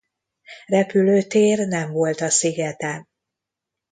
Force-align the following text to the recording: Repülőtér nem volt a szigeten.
Repülőtér 0.65 1.67
nem 1.67 1.91
volt 1.91 2.21
a 2.21 2.29
szigeten. 2.29 3.07